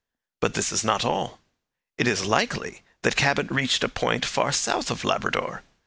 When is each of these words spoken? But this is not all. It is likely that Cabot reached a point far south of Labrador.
But 0.39 0.55
this 0.55 0.71
is 0.71 0.83
not 0.83 1.05
all. 1.05 1.37
It 1.95 2.07
is 2.07 2.25
likely 2.25 2.81
that 3.03 3.15
Cabot 3.15 3.51
reached 3.51 3.83
a 3.83 3.87
point 3.87 4.25
far 4.25 4.51
south 4.51 4.89
of 4.89 5.03
Labrador. 5.05 5.61